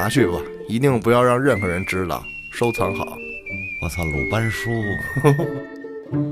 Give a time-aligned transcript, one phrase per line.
[0.00, 3.18] 拿去吧，一定不要让任何人知道，收藏好。
[3.82, 4.70] 我操，鲁班叔，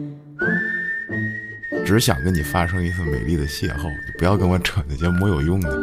[1.85, 5.79] 只想跟你发生一次美丽的邂逅，你不要跟我扯那些没有用的。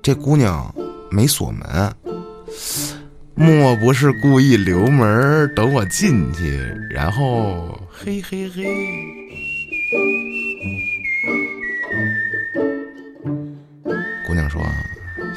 [0.00, 0.74] 这姑娘
[1.10, 1.94] 没锁门，
[3.34, 6.58] 莫不是故意留门等我进去，
[6.88, 8.64] 然后嘿嘿嘿。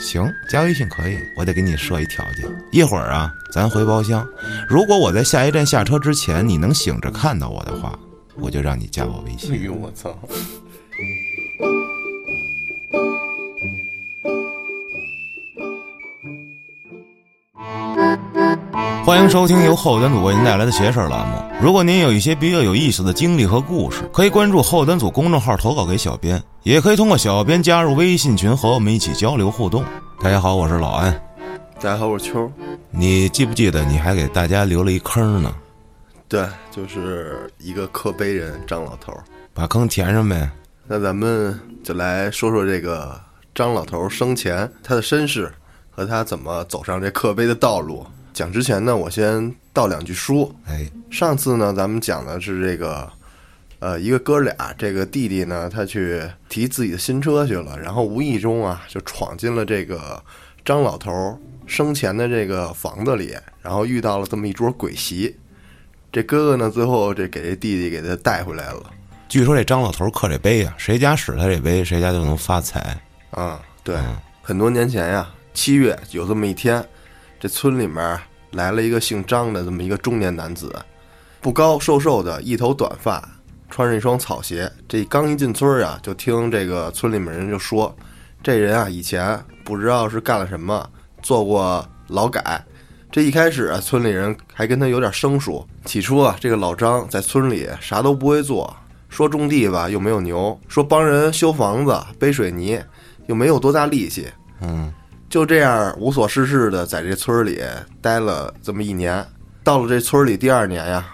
[0.06, 4.24] 行，加微信可以，我得给你设一条件，一会儿啊，咱回包厢。
[4.70, 7.98] 如果我在下一站下车之前你能醒着看到我的话，
[8.36, 10.16] 我就让你加我微信。”哎呦，我操！
[19.04, 21.36] 欢迎收听由后端组为您带来的“邪事儿”栏目。
[21.60, 29.86] 如果您有一些比较有意思的经历和故事，可以关注后端组公众号投稿给小编，也可以通过小编加入微信群和我们一起交流互动。
[30.20, 31.14] 大家好，我是老安。
[31.76, 32.52] 大家好，我是秋。
[32.90, 35.56] 你记不记得你还给大家留了一坑呢？
[36.28, 39.14] 对，就是一个刻碑人张老头。
[39.54, 40.50] 把坑填上呗。
[40.88, 43.16] 那咱们就来说说这个
[43.54, 45.54] 张老头生前他的身世
[45.92, 48.04] 和他怎么走上这刻碑的道路。
[48.34, 50.52] 讲之前呢，我先道两句书。
[50.66, 53.08] 哎，上次呢，咱们讲的是这个，
[53.80, 60.22] 呃，一个哥俩，这个弟弟呢，他去提自己的新车去了，然后无意中啊，就闯进了这个
[60.64, 65.36] 张老头生前的这个房子里，然后遇到了这么一桌鬼席。
[66.12, 68.92] 这哥哥呢，最后这给这弟弟给他带回来了。
[69.28, 72.98] 据说这张老头刻这碑啊，谁家使他这碑，谁家就能发财。
[73.32, 73.98] 啊，对，
[74.42, 76.84] 很多年前呀，七月有这么一天。
[77.38, 78.18] 这村里面
[78.52, 80.74] 来了一个姓张的这么一个中年男子，
[81.42, 83.35] 不高瘦瘦的，一头短发，
[83.70, 84.72] 穿着一双草鞋。
[84.88, 87.96] 这刚一进村啊，就听这个村里面人就说，
[88.44, 90.90] 这人啊以前不知道是干了什么，
[91.22, 92.64] 做过劳改。
[93.12, 95.66] 这一开始啊，村里人还跟他有点生疏。
[95.86, 98.76] 起初啊，这个老张在村里啥都不会做，
[99.10, 102.82] 说种地吧又没有牛，说帮人修房子背水泥
[103.28, 104.28] 又没有多大力气。
[104.62, 104.94] 嗯。
[105.28, 107.62] 就这样无所事事的在这村里
[108.00, 109.26] 待了这么一年，
[109.64, 111.06] 到了这村里第二年呀，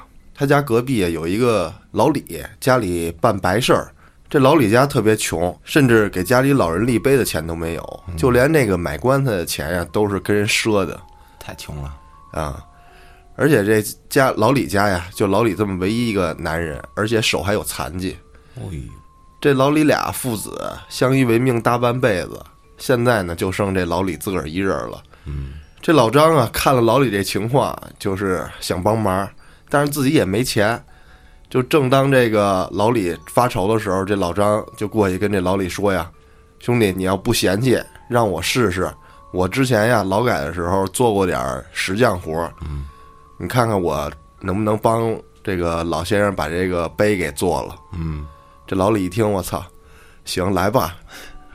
[0.42, 3.94] 他家隔壁有一个老李，家里办白事儿。
[4.28, 11.00] 这老李家特别穷，甚至给家里老人立碑的钱都没有，就连那个买棺材的钱呀，都是跟人赊的。
[11.40, 11.94] 太穷了
[12.32, 12.60] 啊！
[13.36, 18.18] 而且这家老李家呀，就老李这么唯一一个男人，而且手还有残疾。
[18.56, 18.80] 哎呦，
[19.40, 20.60] 这老李俩父子
[20.90, 22.44] 相依为命大半辈子。
[22.80, 25.04] 现在呢，就剩这老李自个儿一人了。
[25.26, 25.54] 嗯，
[25.84, 29.30] 这老张啊，看了老李这情况，就是想帮忙，
[29.72, 30.80] 但是自己也没钱。
[31.50, 36.10] 就正当这个老李发愁的时候，这老张就过去跟这老李说呀
[36.60, 37.78] ：“兄弟，你要不嫌弃，
[38.08, 38.90] 让我试试。
[39.34, 41.40] 我之前呀劳改的时候做过点
[41.74, 42.86] 石匠活嗯，
[43.38, 44.10] 你看看我
[44.40, 48.26] 能不能帮这个老先生把这个碑给做了。”嗯，
[48.66, 49.62] 这老李一听，我操，
[50.24, 50.96] 行，来吧。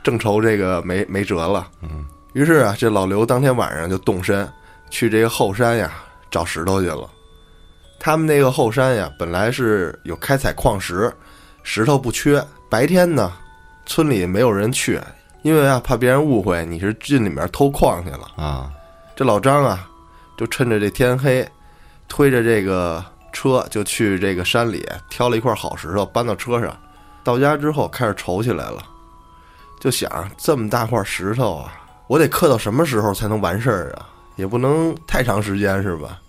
[0.03, 4.47] 正愁这个没没辙了，嗯，于是啊，这老刘当天晚上就动身
[4.91, 5.91] 去这个后山呀
[6.29, 7.09] 找石头去了。
[7.99, 11.11] 他们那个后山呀，本来是有开采矿石，
[11.63, 12.43] 石头不缺。
[12.69, 13.33] 白天呢，
[13.85, 14.99] 村里没有人去，
[15.41, 18.69] 因为啊，怕别人误会你是进里面偷矿去了啊。
[19.15, 19.89] 这老张啊，
[20.37, 21.47] 就趁着这天黑，
[22.07, 23.03] 推着这个
[23.33, 26.77] 车就去这个山里挑了一块好石头搬到车上。
[27.23, 28.83] 到家之后开始愁起来了。
[29.79, 31.73] 就想这么大块石头啊，
[32.07, 34.07] 我得刻到什么时候才能完事儿啊？
[34.35, 36.19] 也不能太长时间是吧？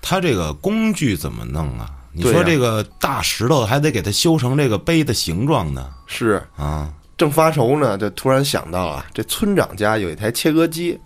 [0.00, 1.90] 他这个工具怎么弄啊？
[2.12, 5.88] 你说这个大石头还得给它修成这个杯的形状呢？
[6.06, 10.98] 是啊，正发愁呢，就突然想到啊，这村长家有一台切割机，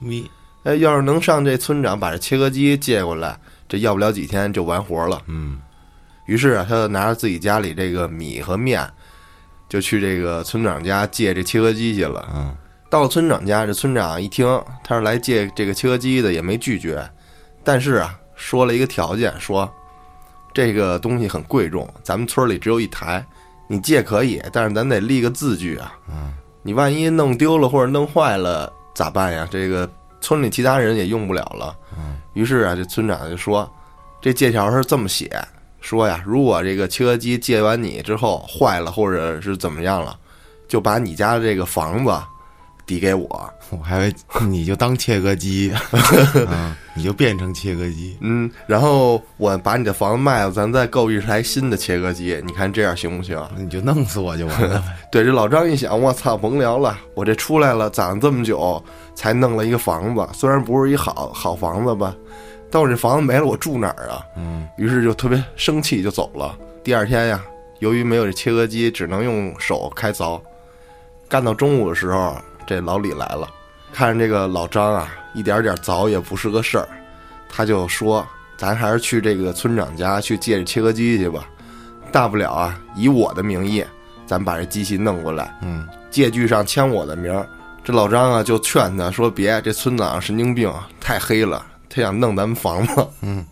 [0.64, 3.38] 哎，要是能上这村长把这切割机借过来，
[3.68, 5.20] 这要不了几天就完活了。
[5.26, 5.60] 嗯，
[6.26, 8.88] 于是啊，他就拿着自己家里这个米和面。
[9.68, 12.28] 就去这个村长家借这切割机去了。
[12.34, 12.54] 嗯，
[12.90, 14.46] 到了村长家，这村长一听
[14.84, 17.02] 他是来借这个切割机的，也没拒绝，
[17.64, 19.72] 但是啊，说了一个条件，说
[20.52, 23.24] 这个东西很贵重，咱们村里只有一台，
[23.68, 25.94] 你借可以，但是咱得立个字据啊。
[26.10, 29.48] 嗯，你万一弄丢了或者弄坏了咋办呀？
[29.48, 29.88] 这个
[30.20, 31.76] 村里其他人也用不了了。
[31.96, 33.70] 嗯，于是啊，这村长就说，
[34.20, 35.30] 这借条是这么写。
[35.80, 40.18] 说呀，如果这个切割机借完你之后坏了，或者是怎么样了，
[40.66, 42.12] 就把你家的这个房子
[42.86, 43.50] 抵给我。
[43.70, 44.14] 我还以为
[44.46, 45.72] 你就当切割机，
[46.46, 48.16] 啊，你就变成切割机。
[48.20, 53.42] 嗯，然后我把你的房子卖了，咱再购一台新的切割机，你看这样行不行？
[53.56, 54.84] 那你就弄死我就完了呗。
[55.10, 58.82] 对，这老张一想，我操，甭聊了，我这出来了，攒了这么久，
[59.14, 62.14] 才弄了一个房子，虽然不是一好好房子吧，
[62.70, 64.22] 但我这房子没了，我住哪儿啊？
[64.36, 66.54] 嗯，于是就特别生气，就走了。
[66.84, 67.42] 第二天呀，
[67.78, 70.38] 由于没有这切割机，只能用手开凿。
[71.28, 72.36] 干到中午的时候，
[72.72, 73.46] 这老李来了，
[73.92, 76.88] 看着这个老张啊，一点点凿也不是个事儿，
[77.48, 78.26] 他就说
[78.56, 81.44] ：“咱还是去这个村长家去借这切割机去吧，
[82.10, 83.84] 大不了啊，以我的名义，
[84.26, 87.46] 咱把这机器弄过来，嗯，借据上签我的名儿。”
[87.84, 93.44] 这老张啊就劝他说：“别，这村长神经病，太黑了，他想弄咱们房子。”嗯，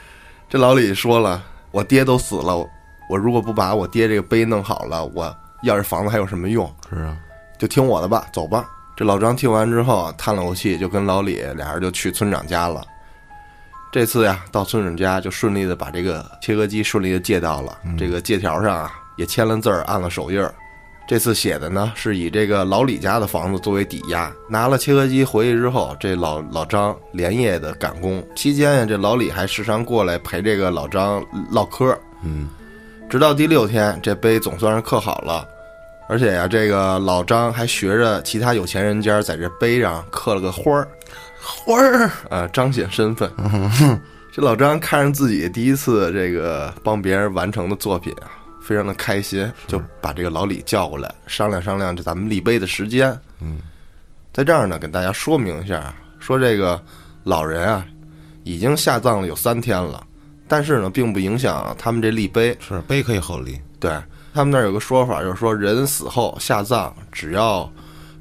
[0.50, 1.42] 这老李说了
[1.72, 2.56] ：“我爹都死了，
[3.08, 6.70] 我如果不把我爹这个碑弄好了，我要这房子还有什么用？
[6.90, 7.16] 是啊，
[7.58, 12.82] 就听我的吧，走吧。”这老张听完之后叹了口气，就跟老李俩人就去村长家了。
[13.92, 20.54] 这次呀，到村长家就顺利的把这个切割机顺利的借到了，这个借条上啊也签了字儿，按了手印儿。
[21.08, 31.96] 这次写的呢是以这个老李家的房子作为抵押，拿了切割机回去之后，这老老张连夜的赶工，期间呀，这老李还时常过来陪这个老张唠嗑。
[32.22, 32.48] 嗯，
[33.08, 35.46] 直到第六天，这碑总算是刻好了，
[36.08, 40.88] 而且呀，这个老张还学着其他有钱人家在这碑上刻了个花儿，
[41.40, 43.30] 花儿，呃，彰显身份。
[44.32, 48.30] 这老张看着自己第一次这个帮别人完成的作品啊，
[48.62, 53.18] 非常的开心，就把这个老李叫过来商量商量这咱们立碑的时间。
[53.40, 53.58] 嗯，
[54.32, 56.80] 在这儿呢，跟大家说明一下，说这个
[57.24, 57.84] 老人啊，
[58.44, 60.06] 已经下葬了有三天了，
[60.46, 62.56] 但是呢，并不影响他们这立碑。
[62.60, 63.58] 是碑可以后立。
[63.80, 63.90] 对
[64.36, 67.72] 他们那儿有个说法，就是说人死后下葬，只要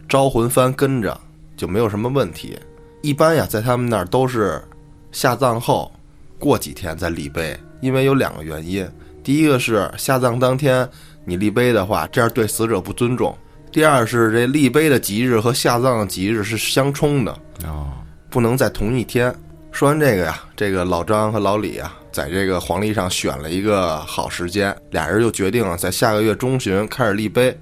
[0.08, 1.20] 招魂幡跟着，
[1.58, 2.58] 就没有什么问题。
[3.02, 4.64] 一般呀，在他们那儿都是
[5.12, 5.92] 下葬后
[6.40, 8.90] 过几天再立碑，因为有两个原因。
[9.26, 10.90] 第一个是下葬当天
[11.26, 13.36] 你立碑的话，这样对死者不尊重；
[13.70, 17.92] 第二是这立碑的吉日和下葬的吉日是相冲的，哦，
[18.30, 19.36] 不能在同一天。
[19.74, 27.54] 说完这个呀，这个老张和老李啊，在这个黄历上选了一个好时间，俩人就决定了在下个月中旬开始立碑。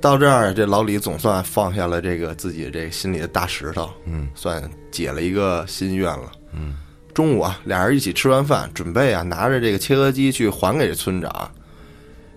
[0.00, 4.60] 到这儿，这老李总算放下了这个自己这心里的大石头，嗯，算
[4.90, 6.32] 解了一个心愿了。
[6.52, 6.74] 嗯，
[7.14, 11.48] 中午啊，俩人一起吃完饭，准备啊拿着这个切割机去还给这村长。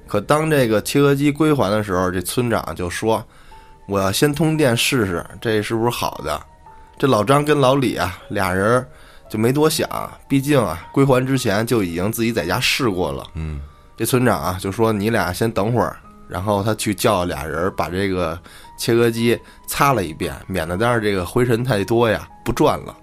[0.06, 3.26] 可当这个切割机归还的时候，这村长就说
[3.90, 6.40] ：“我要先通电试试，这是不是好的？”
[7.00, 8.86] 这老张跟老李啊，俩人
[9.30, 9.88] 就没多想，
[10.28, 13.26] 毕竟啊，归还之前就已经自己在家试过了。
[13.34, 13.60] 嗯，
[13.98, 18.40] 这村长啊就说：“你俩先等会儿。”然后他去叫俩人把这个
[18.80, 22.96] 切割机擦了一遍，免得当时这个灰尘太多呀，不转了。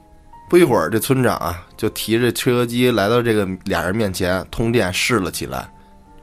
[0.50, 5.68] 不一会儿，这村长啊就提着切割机来到这个俩人面前，通电试了起来。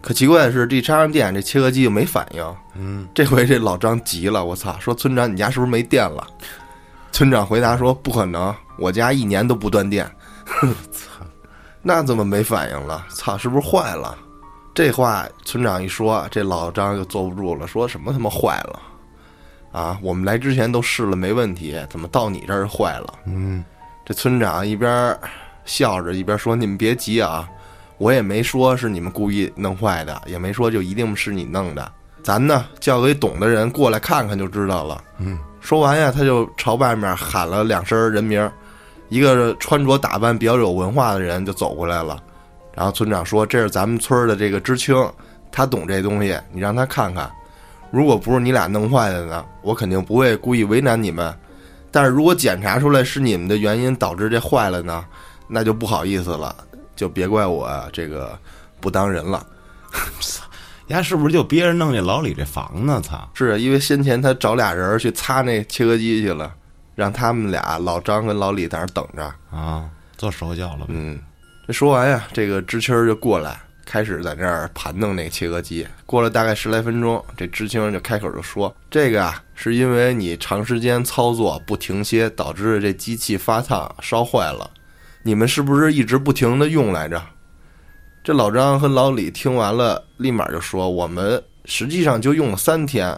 [0.02, 2.56] 可奇怪的是，这插上电，这切割机就没反应。
[2.75, 4.78] 嗯，这回这老张急了，我操！
[4.80, 6.25] 说村长，你家是不是没电了？
[7.12, 10.10] 村长回答说：“不可能，我家一年都不断电。
[10.92, 11.26] ”操，
[11.81, 13.06] 那怎么没反应了？
[13.10, 14.18] 操，是不是坏了？
[14.74, 18.80] 这话村长一说，这老张就坐不住了，说什么他妈坏了？
[19.72, 23.14] 啊，我们来之前都试了没问题，怎么到你这儿坏了？
[23.26, 23.64] 嗯，
[24.06, 25.16] 这村长一边
[25.66, 27.48] 笑着一边说：“你们别急啊，
[27.98, 31.92] 我也没说是你们故意弄坏的，也没说就一定是你弄的。
[32.24, 38.50] 咱呢叫给懂的人过来看看就知道了。”嗯，说完呀，他就朝外面喊了两声人名，
[39.09, 42.21] 一个穿着打扮比较有文化的人就走过来了。
[42.73, 44.95] 然后村长说：“这是咱们村的这个知青，
[45.51, 47.30] 他懂这东西，你让他看看。
[47.92, 51.35] 如果不是你俩弄坏的呢，我肯定不会故意为难你们。
[51.92, 55.04] 但是如果检查出来是你们的原因导致这坏了呢，
[55.47, 56.56] 那就不好意思了，
[56.95, 58.37] 就别怪我这个
[58.80, 59.45] 不当人了。
[60.87, 63.01] 丫是不是就憋着弄这老李这房呢？
[63.04, 63.30] 操！
[63.33, 66.51] 是因为先前他找俩人去擦那切割机去了，
[67.00, 69.24] 让他们俩老张跟老李在那儿等着。
[69.50, 70.88] 啊，做手脚了呗。
[70.90, 71.18] 嗯，
[71.66, 75.88] 这说完呀，这个知青儿就过来，开始在那儿盘弄那个切割机。
[76.06, 84.70] 过了大概十来分钟，这知青就开口就说：“这个啊，是因为你长时间操作不停歇，导致这机器发烫烧坏了。
[85.24, 87.24] 你们是不是一直不停的用来着？”
[88.22, 93.18] 这老张和老李听完了，立马就说：“我们实际上就用了三天，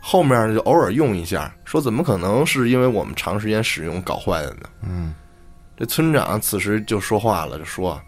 [0.00, 1.52] 后面就偶尔用一下。
[1.64, 5.14] 说怎么可能是因为我们长时间使用搞坏的呢？”嗯，
[5.76, 8.00] 这村长此时就说话了，就说：“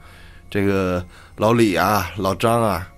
[0.50, 1.04] 这个
[1.37, 2.88] 老李啊，老张啊，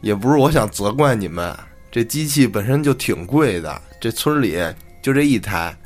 [0.00, 1.56] 也不是我想责怪你们，
[1.90, 4.58] 这机器本身就挺贵的，这村里
[5.02, 5.76] 就这一台。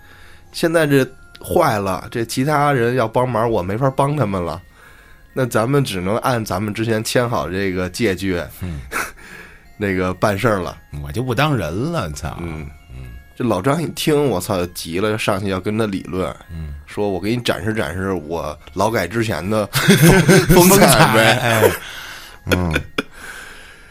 [0.53, 1.07] 现在这
[1.41, 4.61] 坏了，这其他人要帮忙，我没法帮他们了。
[5.35, 8.81] 那咱们只能按咱们之前签好这个借据，嗯，
[9.77, 10.77] 那个办事儿了。
[11.03, 12.37] 我就不当人了，操！
[12.41, 13.05] 嗯嗯
[13.39, 19.67] 这老张一听，我操，急了，就上去要跟他理论，嗯，说我给你展示展示我劳改之前的
[20.49, 21.39] 风采呗。
[21.43, 21.71] 哎，
[22.53, 22.73] 嗯，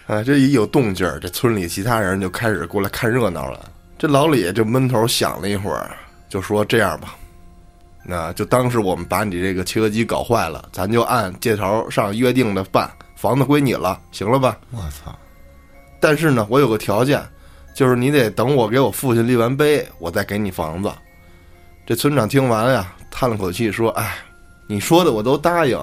[0.07, 3.69] 啊，这一有动静儿，这村里其他人就开始过来看热闹了。
[3.99, 5.95] 这老李就闷头想了一会儿，
[6.27, 7.15] 就说：“这样吧，
[8.03, 14.57] 那就当是我们把你这个切割机搞坏了，咱就按借条上约定的办，房子归你了，行了吧？
[14.71, 15.15] 我操，
[16.05, 17.19] 但是呢，我有个条件，
[17.73, 20.91] 就是你得等我给我父亲立完碑，我再给你房子。”
[21.83, 24.17] 这村长听完呀，叹了口气说：“哎，
[24.67, 25.75] 你说的我都答应，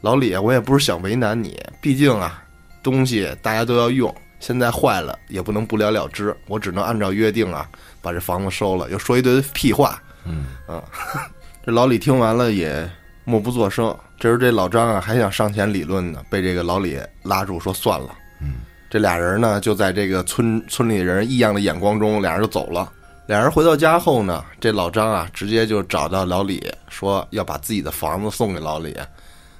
[0.00, 2.42] 老李，我也不是想为难你，毕竟啊，
[2.82, 7.70] 东西大家都要用，现在坏了也不能不了了之，我只能按照约定啊，
[8.02, 8.90] 把这房子收了。
[8.90, 10.82] 又说一堆屁话，嗯啊，
[11.64, 12.90] 这老李听完了也
[13.22, 13.96] 默不作声。
[14.18, 18.16] 这时这老张啊还想上前理论呢，被这个老李拉住说算了。
[18.40, 18.54] 嗯，
[18.88, 22.92] 这俩人呢就在这个村村里人异样的眼光中，俩人就走了。
[23.26, 28.96] 俩人回到家后呢，这老张啊直接就找到老李，说要把自己的房子送给老李，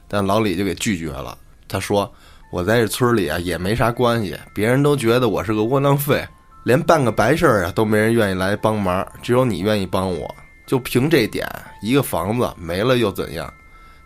[0.06, 1.36] 但老李就给拒绝了。
[1.66, 2.08] 他说
[2.52, 6.24] ：“我在这村里啊也没啥关系，别人都觉得我是个窝囊废，
[6.62, 10.32] 连办个白事儿啊都没人愿意来帮忙，只有你愿意帮我。
[10.64, 11.44] 就凭这点，
[11.82, 13.52] 一个房子没了又怎样？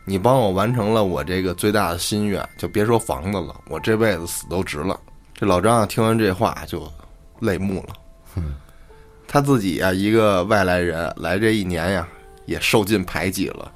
[0.07, 4.99] 你帮我完成了我这个最大的心愿，就别说房子了，我这辈子死都值了。”
[5.41, 6.87] 这老张啊听完这话就
[7.39, 7.95] 泪目了。
[9.27, 12.07] 他自己啊，一个外来人来这一年呀，
[12.45, 13.73] 也受尽排挤了，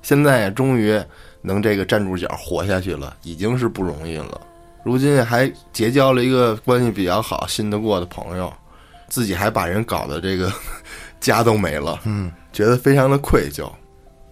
[0.00, 1.02] 现在呀，终于
[1.40, 4.40] 能这个站住脚活下去了，已经是不容易了。
[4.84, 8.52] 如今还结交了一个关系比较好、信得过的朋友，
[9.08, 10.52] 自己还把人搞得这个
[11.18, 13.68] 家都没了，嗯，觉得非常的愧疚。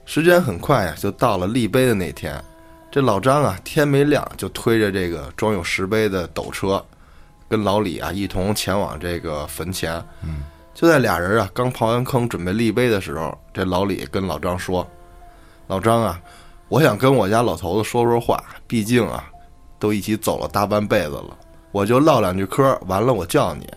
[0.04, 2.40] 时间很快呀，就到了立碑的那天。
[2.90, 6.84] 这老张啊，天没亮就推着这个装有石碑的斗车，
[7.48, 10.02] 跟老李啊一同前往这个坟前。
[10.22, 10.42] 嗯，
[10.74, 14.84] 就在俩人啊刚刨完坑准备立碑的时候，这老李跟老张说
[15.68, 16.20] ：“老张啊，
[16.68, 19.30] 我想跟我家老头子说说话，毕竟啊，
[19.78, 21.38] 都一起走了大半辈子了，
[21.70, 23.68] 我就唠两句嗑，完了我叫你。”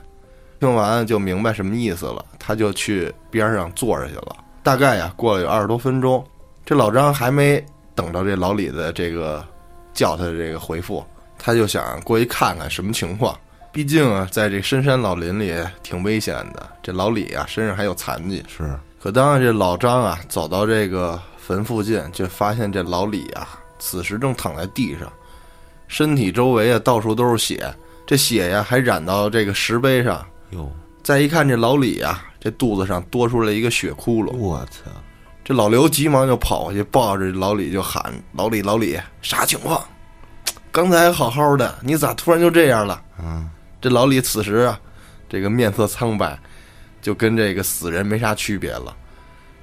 [0.59, 4.35] 听完就明白什么意思了，他就去边上坐着去了。
[4.63, 6.25] 大概呀，过了有二十多分钟，
[6.65, 7.63] 这老张还没
[7.95, 9.45] 等到这老李的这个
[9.93, 11.03] 叫他的这个回复，
[11.37, 13.37] 他就想过去看看什么情况。
[13.71, 16.69] 毕竟啊，在这深山老林里挺危险的。
[16.83, 18.43] 这老李啊，身上还有残疾。
[18.47, 23.47] 是，可当这老张啊走到这个坟附近，却发现这老李啊，
[23.79, 25.11] 此时正躺在地上，
[25.87, 27.73] 身体周围啊到处都是血，
[28.05, 30.23] 这血呀还染到这个石碑上。
[30.51, 30.71] 哟，
[31.01, 34.37] 再一看这老李啊，这肚子上多出来一个血窟窿。
[34.37, 34.91] 我操，
[35.43, 39.83] 这老刘急忙就跑过去抱着老李就喊：“老李，老李，啥情况？
[40.71, 43.49] 刚才好好的，你咋突然就这样了？”嗯，
[43.81, 44.79] 这老李此时啊，
[45.27, 46.39] 这个面色苍白，
[47.01, 48.95] 就跟这个死人没啥区别了。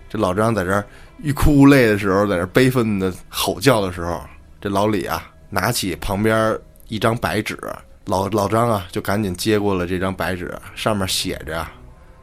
[0.09, 0.85] 这老张在这儿
[1.23, 4.21] 欲哭无泪的时候，在这悲愤的吼叫的时候，
[4.61, 6.59] 这老李啊，拿起旁边
[6.89, 7.59] 一张白纸，
[8.05, 11.67] 老老张啊就赶紧接过了这张白纸，上面写着：“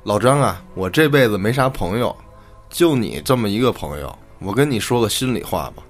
[0.03, 2.15] 老张啊，我这辈子没啥朋友，
[2.69, 5.83] 就你这么一个朋友，我跟你说个心里话吧。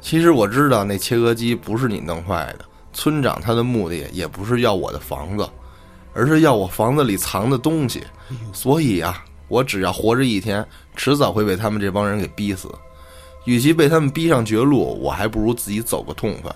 [0.00, 5.48] 其实我知道那切割机不是你弄坏的。”村长他的目的也不是要我的房子，
[6.12, 8.02] 而是要我房子里藏的东西。
[8.52, 12.68] 所以啊，我只要活着一天，迟早会被他们这帮人给逼死。
[13.44, 16.52] 与其被他们逼上绝路，我还不如自己走个痛快。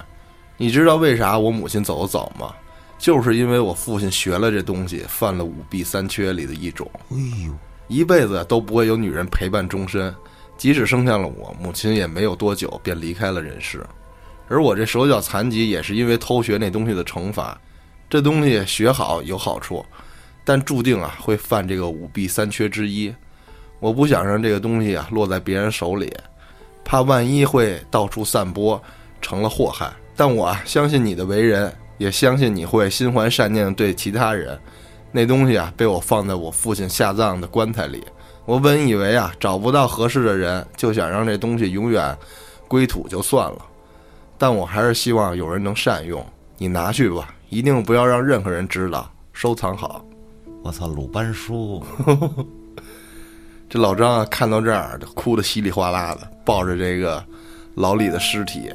[0.56, 2.52] 你知道为啥我母亲走得早吗？
[2.99, 7.16] 就是因为我父亲学了这东西，犯了五弊三缺里的一种，哎
[7.47, 7.52] 呦，
[7.88, 10.14] 一辈子都不会有女人陪伴终身。
[10.57, 13.85] 即使生下了我，母亲也没有多久便离开了人世。
[14.49, 17.61] 而我这手脚残疾也是因为偷学那东西的惩罚，
[18.09, 19.85] 这东西学好有好处，
[20.45, 23.12] 但注定啊会犯这个五弊三缺之一。
[23.81, 26.12] 我不想让这个东西啊落在别人手里，
[26.85, 28.81] 怕万一会到处散播，
[29.21, 29.93] 成了祸害。
[30.14, 34.57] 但我相信你的为人，也相信你会心怀善念对其他人。
[35.16, 38.02] 那东西啊被我放在我父亲下葬的棺材里，
[38.47, 42.18] 我本以为啊找不到合适的人，就想让这东西永远
[42.66, 43.59] 归土就算了。
[44.37, 46.26] 但我还是希望有人能善用，
[46.59, 50.04] 你拿去吧，一定不要让任何人知道，收藏好。
[50.64, 51.80] 我操，鲁班书，
[53.71, 57.25] 这老张啊，看到这儿就哭得稀里哗啦的，抱着这个
[57.76, 58.68] 老李的尸体，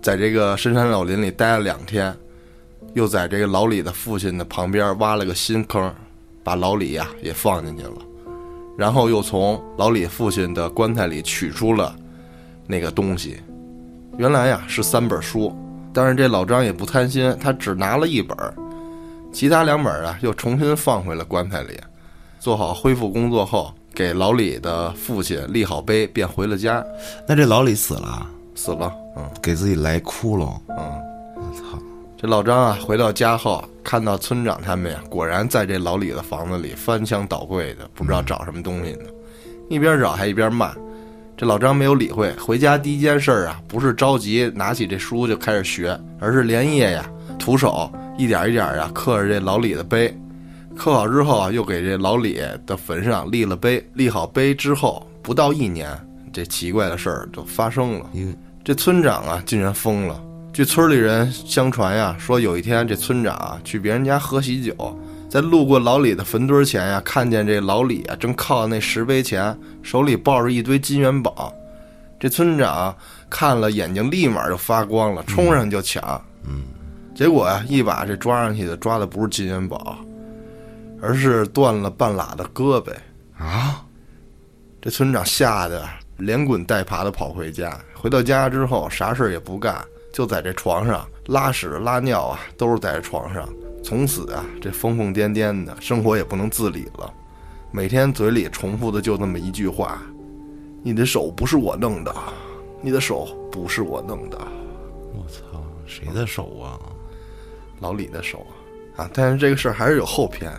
[0.00, 2.16] 在这个深山老林里待了两天，
[2.94, 5.92] 又在这个老李的父亲的旁边挖了个新坑，
[6.42, 7.96] 把老李呀、也放进去了。
[8.76, 11.94] 然后又从老李父亲的棺材里取出了
[12.66, 13.38] 那个东西。
[14.16, 15.54] 原来呀是三本书，
[15.92, 18.54] 但是这老张也不贪心，他只拿了一本儿，
[19.32, 21.78] 其他两本儿啊又重新放回了棺材里。
[22.38, 26.84] 做好恢复工作后，给老李的父亲立好碑，便回了家。
[27.28, 31.10] 那这老李死了，死了，嗯给自己来窟窿，嗯。
[31.36, 31.89] 我操！
[32.20, 39.04] 这老张啊，回到家后，看到村长他们呀，果然在这老李的房子里翻箱倒柜的，不知道找什么东西呢。
[39.70, 40.74] 一边找还一边骂。
[41.34, 50.14] 这老张没有理会，回家第一件事儿啊，不是着急拿起这书就开始学，而是连夜呀，徒手一点一点呀刻着这老李的碑。
[50.76, 53.82] 刻好之后啊，又给这老李的坟上立了碑。
[53.94, 55.90] 立好碑之后，不到一年，
[56.34, 58.04] 这奇怪的事儿就发生了。
[58.62, 60.22] 这村长啊，竟然疯了。
[60.52, 71.54] 据村里人相传呀，说有一天这村长啊去别人家喝喜酒，在路过老李的坟堆前呀，看见这老李啊正靠那石碑前，手里抱着一堆金元宝。
[72.18, 72.94] 这村长
[73.30, 76.20] 看了，眼睛立马就发光了，冲上去就抢。
[76.44, 76.64] 嗯，
[77.14, 79.96] 结果呀，一把这抓上去的抓的不是金元宝，
[81.00, 82.92] 而是断了半拉的胳膊。
[83.38, 83.82] 啊，
[84.82, 85.88] 这村长吓得
[86.18, 87.78] 连滚带爬的跑回家。
[87.94, 93.48] 回到家之后，啥事儿也不干，就在这床上拉屎拉尿啊，都是在这床上。
[93.82, 97.12] 从此啊，这疯疯癫癫的生活也不能自理了，
[97.70, 100.02] 每天嘴里重复的就那么一句话
[100.82, 102.14] ：“你的手不是我弄的，
[102.82, 104.38] 你的手不是我弄的。
[105.14, 106.78] 我操，谁的手啊？”
[107.80, 108.46] 老李的手
[108.96, 109.10] 啊，啊！
[109.14, 110.52] 但是这个事儿还是有后篇。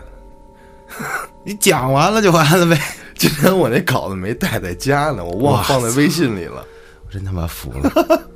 [1.44, 2.80] 你讲完了就完了呗。
[3.14, 6.66] 今天我那稿子没带在家呢，我忘放在微信里了。
[7.06, 8.22] 我真他妈服了，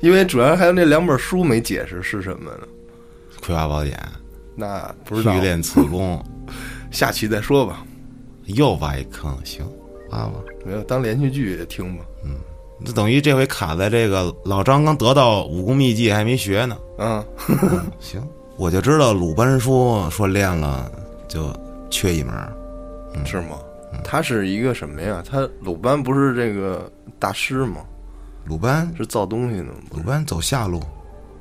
[0.00, 2.66] 因为主要还有那两本书没解释是什么呢？
[3.44, 3.98] 《葵花宝典
[4.54, 6.22] 那不》知道欲，练此功，
[6.90, 7.84] 下期再说吧。
[8.46, 9.66] 又挖一坑，行，
[10.10, 10.34] 挖吧。
[10.64, 12.04] 没有当连续剧也听吧。
[12.24, 12.36] 嗯
[12.84, 16.76] 就等于这回卡在这个老张刚得到武功秘籍还没学呢。
[16.98, 17.24] 嗯，
[17.98, 18.22] 行，
[18.58, 20.92] 我就知道鲁班说说练了
[21.26, 21.50] 就
[21.90, 22.52] 缺一门儿，
[23.24, 23.58] 是吗？
[24.04, 25.24] 他是一个什么呀？
[25.26, 27.76] 他鲁班不是这个大师吗？
[28.46, 29.72] 鲁班是造东西的吗？
[29.90, 30.80] 鲁班走下路，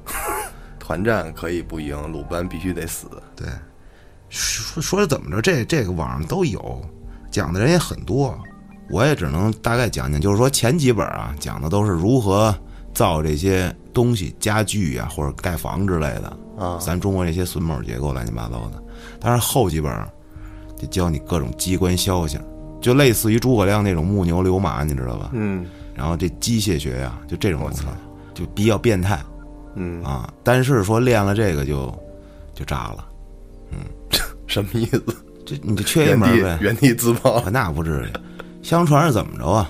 [0.80, 3.08] 团战可以不赢，鲁班必须得死。
[3.36, 3.48] 对，
[4.30, 6.82] 说说是怎么着，这这个网上都有，
[7.30, 8.38] 讲的人也很多，
[8.90, 12.56] 我也只能大概讲讲，就是说前几本啊讲的都是如何
[12.94, 18.84] 造这些东西、家具呀、或者盖房之类的，啊咱中国这些榫卯结构乱七八糟的。
[19.20, 20.10] 但是后几本儿
[20.76, 22.40] 就教你各种机关消息，
[22.82, 25.30] 就类似于诸葛亮那种木牛流马，你知道吧？
[25.34, 25.66] 嗯
[25.96, 27.84] 然后这机械学呀、就这种东西
[28.34, 29.20] 就比较变态
[29.76, 30.32] 嗯，啊。
[30.44, 31.94] 但是说练了这个就
[32.54, 33.08] 就炸了，
[33.72, 33.80] 嗯
[34.46, 35.04] 什么意思？
[35.46, 36.58] 这你就缺一门呗。
[36.62, 37.34] 原地自爆。
[37.42, 38.20] 啊，那不至于。
[38.62, 39.70] 相传是怎么着啊？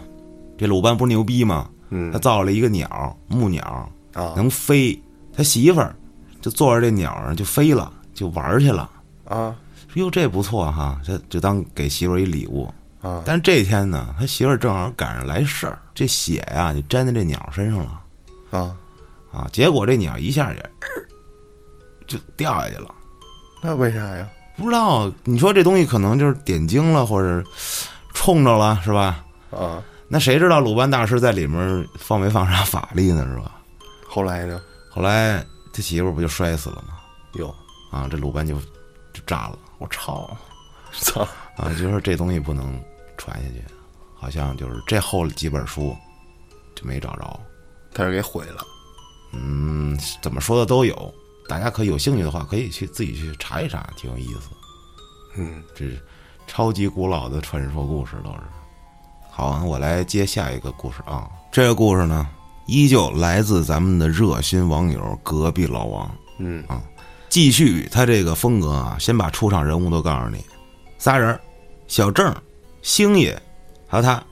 [0.58, 1.70] 这鲁班不是牛逼吗？
[1.90, 5.00] 嗯他造了一个鸟，木鸟，啊能飞。
[5.36, 5.94] 他媳妇儿
[6.42, 8.90] 就坐着这鸟上就飞了，就玩儿去了。
[9.26, 9.56] 啊
[9.88, 12.74] 说哟，这不错哈，这就当给媳妇儿一礼物。
[13.06, 18.02] 啊但是这天呢，他媳妇儿正好赶上来事儿，这血呀、就沾在这鸟身上了
[18.50, 18.76] 啊！
[19.32, 19.48] 啊。
[19.52, 20.72] 结果这鸟一下也
[22.08, 22.90] 就掉下去了。
[23.62, 24.28] 那为啥呀？
[24.58, 27.48] 不知道，你说这东西可能就是点睛了，或者
[28.14, 29.24] 冲着了，是吧？
[29.52, 33.24] 啊，那谁知道鲁班大师在里面放没放啥法力呢？
[33.32, 33.52] 是吧？
[34.08, 34.60] 后来呢？
[34.90, 36.96] 后来他媳妇儿不就摔死了吗？
[37.34, 37.54] 哟，
[37.92, 38.56] 啊，这鲁班就
[39.14, 39.60] 就炸了。
[39.78, 40.36] 我操！
[40.98, 41.22] 操！
[41.58, 42.82] 啊，就说这东西不能
[43.18, 43.64] 传下去，
[44.16, 45.96] 好像就是这后几本书
[46.76, 47.40] 就没找着。
[47.94, 48.64] 他是给毁了。
[49.34, 51.14] 嗯，怎么说的都有，
[51.48, 54.50] 大家可以有兴趣的话，可以去自己去查一查，挺有意思。
[55.38, 56.02] 嗯，这是
[56.48, 58.40] 超级古老的传说故事，都是。
[59.30, 61.30] 好，我来接下一个故事啊。
[61.52, 62.28] 这个故事呢，
[62.68, 66.10] 依旧来自咱们的热心网友隔壁老王。
[66.40, 66.82] 嗯啊
[67.28, 70.42] 继续他这个风格啊，先把出场人物都告诉你，
[70.98, 71.42] 仨人儿，
[71.88, 72.34] 小郑、
[72.86, 73.36] 星爷，
[73.88, 74.24] 还有他。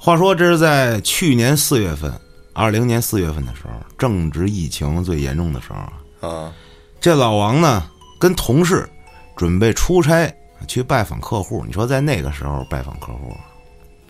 [0.00, 2.10] 话说这是在去年四月份，
[2.54, 5.92] 二零年四月份的时候，正值疫情最严重的时候啊。
[6.22, 6.52] 啊
[6.98, 8.88] 这老王呢，跟同事
[9.36, 10.34] 准备出差
[10.66, 11.62] 去拜访客户。
[11.66, 13.36] 你说在那个时候拜访客户，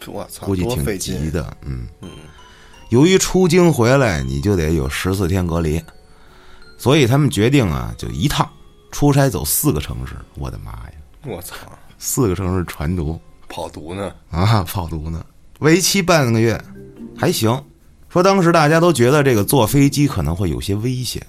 [0.07, 0.97] 我操，估计挺。
[0.97, 1.57] 急的。
[1.63, 1.89] 嗯
[2.91, 5.83] 由于出京回来，你就得有十四天隔离，
[6.79, 8.49] 所以他们决定啊，就一趟
[8.93, 10.15] 出差走四个城市。
[10.37, 10.93] 我的妈呀，
[11.27, 11.57] 我操，
[11.99, 13.21] 四个城市传毒
[13.51, 14.15] 跑毒呢？
[14.31, 15.23] 啊，跑毒呢！
[15.59, 16.59] 为期半个月，
[17.19, 17.63] 还行。
[18.09, 21.21] 说当时大家都觉得这个坐飞机可能会有些危险，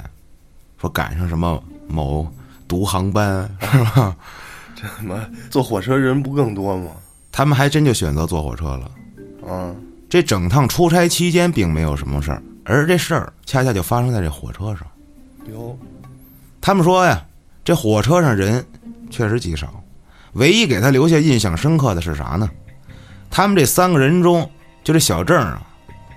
[0.80, 2.32] 说赶上什么某
[2.68, 4.16] 毒航班是吧？
[4.76, 6.92] 这他妈坐火车人不更多吗？
[7.32, 8.92] 他们还真就选择坐火车了。
[9.48, 9.76] 嗯，
[10.10, 14.88] 这整趟出差期间并没有什么事儿，而这事儿恰恰就发生在这火车上。
[15.52, 15.78] 哟，
[16.60, 17.26] 他们说呀，
[17.64, 18.64] 这火车上人
[19.10, 19.81] 确实极少，
[20.34, 22.50] 唯一给他留下印象深刻的是啥呢？
[23.30, 24.50] 他们这三个人中，
[24.84, 25.62] 就这小郑啊，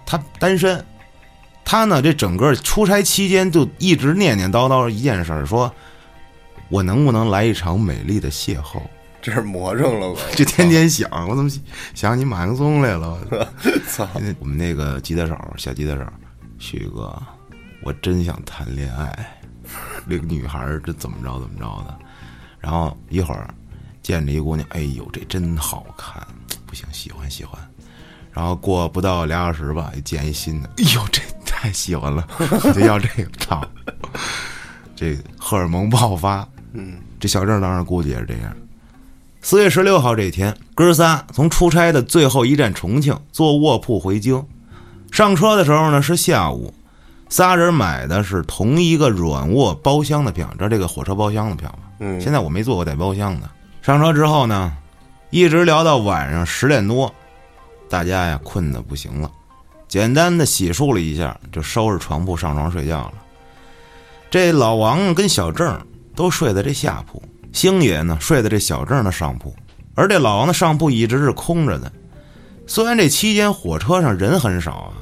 [0.05, 0.85] 他单身，
[1.65, 5.73] 他呢这整个出差期间就一直念念叨叨一件事儿，说
[6.69, 8.81] 我能不能来一场美丽的邂逅？
[9.23, 10.21] 这是魔怔了吧？
[10.37, 11.51] 就天天想，我怎么
[11.95, 13.19] 想起马迎松来了？
[13.89, 14.07] 操！
[14.39, 16.05] 我们那个吉他手小吉他手，
[16.59, 17.17] 旭哥，
[17.83, 19.41] 我真想谈恋爱。
[20.05, 21.99] 那个女孩儿这怎么着怎么着的，
[22.59, 23.49] 然后一会儿
[24.05, 26.23] 见着一姑娘，哎呦这真好看，
[26.67, 27.59] 不行喜欢喜欢。
[28.31, 33.31] 然后过不到俩小时吧，见一新的，哎呦这太喜欢了，我就要这个。
[33.39, 33.67] 操！
[34.95, 38.55] 这荷尔蒙爆发，嗯，这小郑当时估计也是这样。
[39.41, 44.45] 四月十六号这天，哥仨从出差的最后一站重庆坐卧铺回京。
[45.11, 46.75] 上车的时候呢是下午，
[47.29, 51.89] 仨人买的是同一个软卧包厢的票，你知道这个火车包厢的票吗？
[52.01, 53.49] 嗯，现在我没坐过带包厢的。
[53.85, 54.75] 上车之后呢，
[55.29, 57.15] 一直聊到晚上十点多，
[57.87, 59.31] 大家呀困得不行了，
[59.87, 63.13] 简单的洗漱了一下，就收拾床铺上床睡觉了。
[64.31, 65.79] 这老王跟小郑
[66.17, 67.23] 都睡在这下铺。
[67.53, 69.55] 星爷呢睡在这小郑的上铺，
[69.95, 71.93] 而这老王的上铺一直是空着的。
[72.67, 74.97] 虽然这期间火车上人很少啊，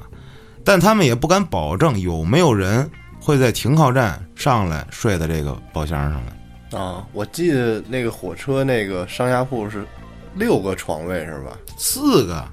[0.64, 2.90] 但他们也不敢保证有没有人
[3.20, 6.41] 会在停靠站上来睡在这个包厢上来。
[6.76, 9.84] 啊，我记得那个火车那个上下铺是
[10.34, 11.58] 六个床位是吧？
[11.76, 12.44] 四个，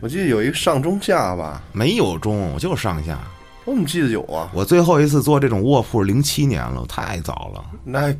[0.00, 1.62] 我记得有一个上中下吧？
[1.72, 3.18] 没有中，就上下。
[3.64, 4.50] 我怎么记得有啊？
[4.54, 7.64] 我最后一次坐这种卧铺零七年了，太早了。
[7.84, 8.14] 那。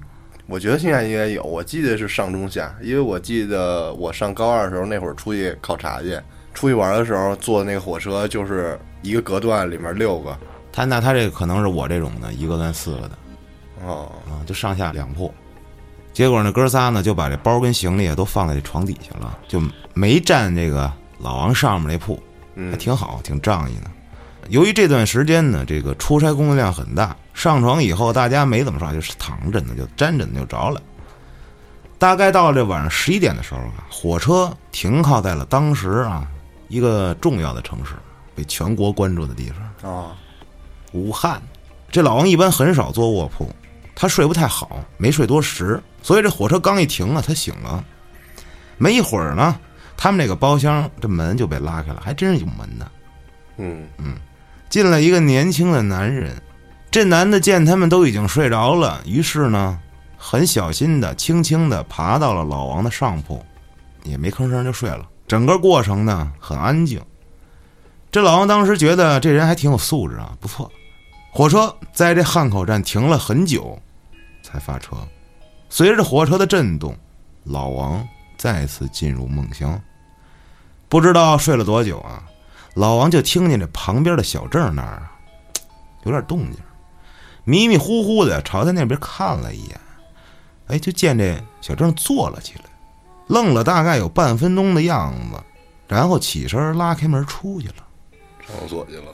[0.46, 6.18] 我觉得现在应该有，我记得是上中下，因为我记得我上高二的时候，那会儿出去考察去，
[6.52, 10.36] 出去玩的时候坐那个火车，就是一个隔断里面六个。
[10.72, 13.10] 他那他这个可能是我这种的，一个断四个的，
[13.84, 15.32] 哦啊，就上下两铺。
[16.12, 19.62] 结果呢，哥仨呢就把这包跟行李都放在这床底下了，就
[19.94, 22.20] 没占这个老王上面那铺，
[22.70, 23.90] 还挺好，挺仗义的。
[24.48, 30.82] 由于这段时间呢，这个出差工作量很大，上床以后大家没怎么刷，就是躺着呢，就沾枕就着了。
[31.96, 36.26] 大概到了这晚上十一点的时候啊，火车停靠在了当时啊
[36.68, 37.94] 一个重要的城市，
[38.34, 40.16] 被全国关注的地方啊，
[40.92, 41.40] 武汉。
[41.92, 43.48] 这老王一般很少坐卧铺，
[44.00, 47.84] 他睡不太好，没睡多时，所以这火车刚一停啊，他醒了。
[48.78, 49.60] 没一会儿呢，
[49.94, 52.90] 他们这个包厢这门就被拉开了，还真是有门的。
[53.58, 54.14] 嗯嗯。
[54.70, 56.34] 进来一个年轻的男人，
[56.90, 59.78] 这男的见他们都已经睡着了，于是呢，
[60.16, 63.44] 很小心的、轻轻的爬到了老王的上铺，
[64.04, 65.06] 也没吭声就睡了。
[65.28, 66.98] 整个过程呢很安静。
[68.10, 70.72] 这老王当时觉得这人还挺有素质啊，不错。
[71.30, 73.78] 火车在这汉口站停了很久，
[74.50, 74.96] 才发车。
[75.68, 76.96] 随着火车的震动，
[77.44, 79.80] 老王再次进入梦乡。
[80.88, 82.24] 不知道睡了多久啊。
[82.74, 85.12] 老王就听见这旁边的小郑那儿啊，
[86.04, 86.60] 有点动静，
[87.42, 89.80] 迷迷糊糊的朝他那边看了一眼，
[90.68, 92.64] 哎，就见这小郑坐了起来，
[93.26, 95.42] 愣了大概有半分钟的样子，
[95.88, 97.84] 然后起身拉开门出去了，
[98.46, 99.12] 上厕所去了。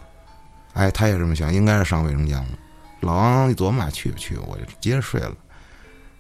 [0.74, 2.58] 哎，他也这么想，应该是上卫生间了。
[3.00, 4.36] 老王一琢磨，去不去？
[4.46, 5.32] 我就接着睡了。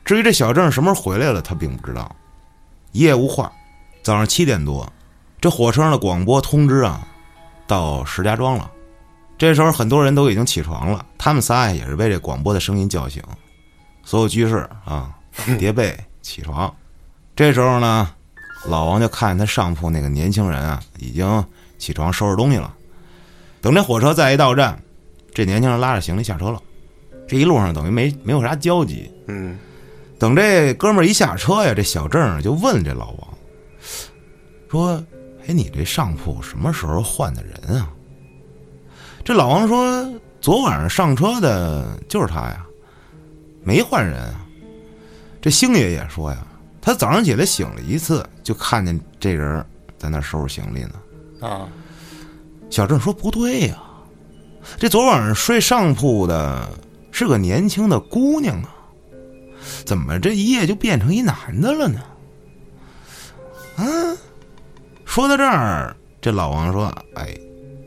[0.04, 2.14] 至于这小郑什么时候回来了，他并不知道。
[2.92, 3.50] 一夜无话，
[4.02, 4.90] 早上七点多，
[5.40, 7.06] 这火车上的广播通知啊。
[7.66, 8.70] 到石家庄了，
[9.36, 13.20] 这时候很多人都已经起床了，他们仨也是被这广播的声音叫醒，
[14.04, 15.12] 所有居士啊
[15.58, 16.72] 叠被起床。
[17.34, 18.08] 这时候呢，
[18.66, 21.44] 老王就看见他上铺那个年轻人啊已经
[21.76, 22.72] 起床收拾东西了。
[23.60, 24.80] 等这火车再一到站，
[25.36, 26.58] 这年轻人拉着行李下车了。
[27.28, 29.12] 这一路上等于没没有啥交集。
[29.26, 29.58] 嗯，
[30.18, 33.28] 等这哥们儿一下车呀，这小郑就问这老王
[34.70, 35.04] 说。
[35.46, 37.92] 哎，你这上铺什么时候换的人啊？
[39.24, 42.66] 这老王说：“昨晚上上车的就是他呀，
[43.62, 44.44] 没换人啊。”
[45.40, 46.44] 这星爷也说呀
[46.82, 49.64] ：“他早上起来醒了一次，就看见这人
[49.96, 50.94] 在那收拾行李呢。”
[51.48, 51.68] 啊，
[52.68, 53.80] 小郑说：“不对呀，
[54.78, 56.68] 这昨晚上睡上铺的
[57.10, 58.70] 是个年轻的姑娘啊，
[59.84, 62.00] 怎么这一夜就变成一男的了呢？”
[63.76, 63.84] 啊。
[65.04, 67.34] 说到这儿，这老王说：“哎，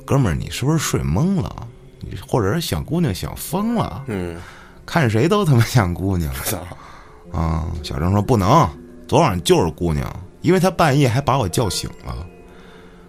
[0.03, 1.67] 哥们儿，你是不是睡懵了？
[1.99, 4.03] 你或者是想姑娘想疯了？
[4.07, 4.35] 嗯，
[4.83, 6.33] 看谁都他妈像姑娘。
[7.31, 8.67] ”啊，小郑说：“不能，
[9.07, 10.11] 昨晚上就是姑娘，
[10.41, 12.25] 因为他半夜还把我叫醒了。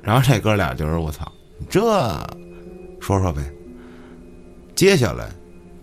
[0.02, 1.30] 然后这哥俩就是我操，
[1.70, 1.80] 这
[3.00, 3.40] 说说呗。
[4.80, 5.28] 接下来，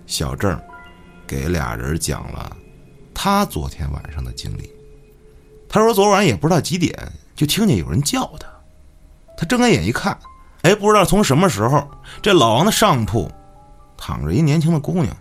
[0.07, 0.59] 小郑
[1.27, 2.57] 给俩人讲了
[3.13, 4.73] 他昨天晚上的经历。
[5.69, 6.97] 他说昨晚也不知道几点，
[7.35, 8.47] 就听见有人叫他。
[9.37, 10.17] 他睁开眼一看，
[10.63, 11.87] 哎，不知道从什么时候，
[12.23, 13.31] 这老王的上铺
[13.95, 15.15] 躺着一年轻的姑娘，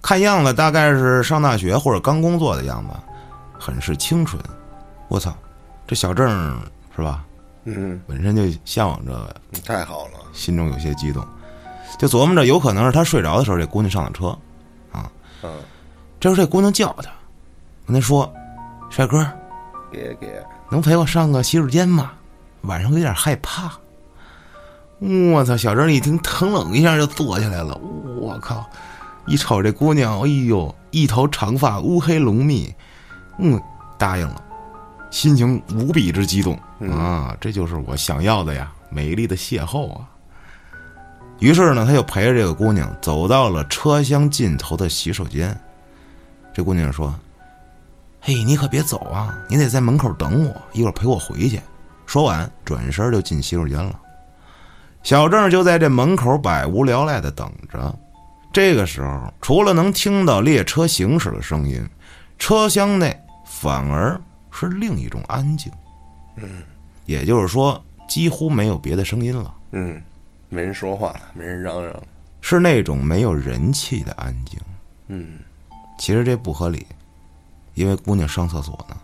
[0.00, 2.90] 看样子大概是上大学或者刚工作的样子，
[3.58, 4.40] 很是清纯。
[5.08, 5.36] 我操，
[5.84, 6.62] 这小郑
[6.94, 7.26] 是吧？
[7.64, 11.26] 嗯，本身就向往着，太好了，心中有些激动，
[11.96, 14.28] 就琢磨着有可能是他睡着的时候，这姑娘上了车，
[14.92, 15.10] 啊，
[15.42, 15.50] 嗯，
[16.20, 17.10] 这时候这姑娘叫他，
[17.86, 18.32] 跟他说
[18.90, 19.26] ：“帅哥，
[19.90, 22.12] 给给，能陪我上个洗手间吗？
[22.62, 23.72] 晚上有点害怕。”
[25.32, 25.56] 我操！
[25.56, 27.72] 小郑一听，腾冷一下就坐起来了。
[28.20, 28.68] 我靠！
[29.26, 32.74] 一瞅这姑娘，哎呦，一头长发，乌黑浓密，
[33.38, 33.62] 嗯，
[33.96, 34.42] 答应了，
[35.10, 36.58] 心情无比之激动
[36.90, 37.36] 啊！
[37.40, 40.00] 这就是我想要的呀，美丽的邂逅啊！
[41.38, 45.58] 于是呢，他就陪着这个姑娘走到了车厢尽头的洗手间。
[46.52, 47.14] 这姑娘说
[48.20, 51.60] ：“嘿，你可别走啊，你得在门口等我，一会儿陪我回去。”
[52.06, 54.00] 说完，转身就进洗手间了。
[55.02, 57.94] 小郑就在这门口百无聊赖的等着。
[58.52, 61.86] 这个时候，除了能听到列车行驶的声音，
[62.38, 64.20] 车厢内反而
[64.50, 65.70] 是另一种安静。
[66.36, 66.62] 嗯，
[67.04, 69.54] 也就是说，几乎没有别的声音了。
[69.72, 70.02] 嗯，
[70.48, 71.94] 没人说话，没人嚷嚷。
[72.40, 74.58] 是那种没有人气的安静。
[75.08, 75.38] 嗯
[75.98, 76.86] 其实这不合理，
[77.74, 78.96] 因为姑娘上厕所呢，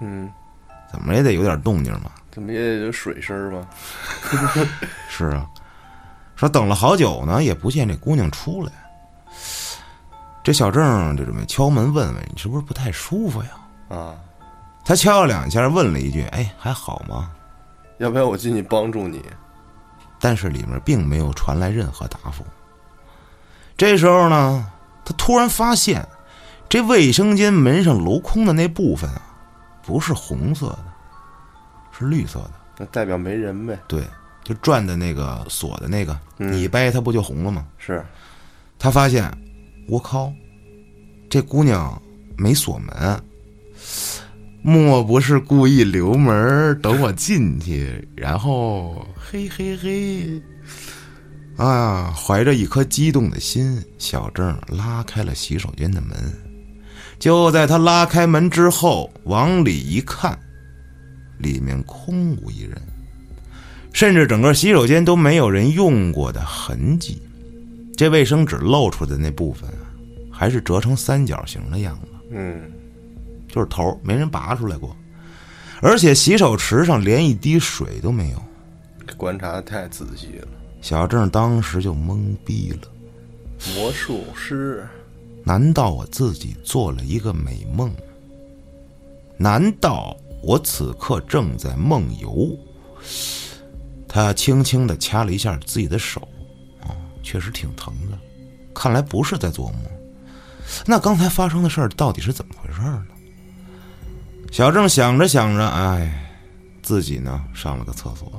[0.00, 0.30] 嗯，
[0.90, 2.12] 怎么也得有点动静嘛。
[2.30, 3.68] 怎么也得有水声吧？
[5.10, 5.46] 是啊，
[6.36, 8.72] 说等了好久呢，也不见这姑娘出来。
[10.44, 13.50] 这小郑就准备敲门问问你是不是不太舒服呀？
[13.96, 14.14] 啊，
[14.84, 17.30] 他敲了两下，问了一句：“哎，还好吗
[17.98, 19.22] 要不要我进去帮助你？？”
[20.22, 22.44] 但是里面并没有传来任何答复。
[23.76, 24.70] 这时候呢，
[25.04, 26.06] 他突然发现，
[26.68, 29.20] 这卫生间门上镂空的那部分啊，
[29.84, 30.84] 不是红色的，
[31.98, 32.52] 是绿色的。
[32.78, 33.76] 那代表没人呗？
[33.88, 34.06] 对，
[34.44, 37.66] 就转的那个锁的那个，嗯你掰它不就红了吗？
[37.76, 38.04] 是，
[38.78, 39.28] 他发现，
[39.88, 40.32] 我靠，
[41.28, 42.00] 这姑娘
[42.36, 43.20] 没锁门，
[44.62, 50.40] 莫不是故意留门等我进去，然后嘿嘿嘿，
[51.56, 52.14] 啊！
[52.16, 56.16] 怀着一颗激动的心，小郑拉开了洗手间的门。
[57.18, 60.38] 就在他拉开门之后，往里一看，
[61.38, 62.80] 里面空无一人，
[63.92, 67.20] 甚至整个洗手间都没有人用过的痕迹。
[67.96, 69.68] 这卫生纸露出的那部分，
[70.30, 72.70] 还是折成三角形的样子，嗯，
[73.52, 74.96] 就是头没人拔出来过，
[75.82, 78.42] 而且洗手池上连一滴水都没有。
[79.16, 80.48] 观察的太仔细了。
[80.80, 82.88] 小郑当时就懵逼了，
[83.76, 84.84] 魔术师，
[85.44, 87.94] 难道我自己做了一个美梦？
[89.36, 92.58] 难道我此刻正在梦游？
[94.08, 96.26] 他轻轻地掐了一下自己的手，
[96.82, 98.18] 哦，确实挺疼的，
[98.74, 99.82] 看来不是在做梦。
[100.86, 103.06] 那刚才发生的事儿到底是怎么回事呢？
[104.52, 106.12] 小郑想着想着，哎，
[106.82, 108.30] 自己呢上了个厕所，